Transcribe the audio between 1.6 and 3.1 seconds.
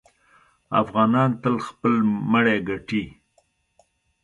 خپل مړی ګټي.